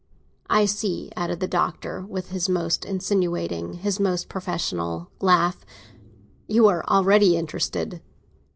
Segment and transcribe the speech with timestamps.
[0.49, 5.63] I see," added the Doctor, with his most insinuating, his most professional laugh,
[6.47, 8.01] "you are already interested!"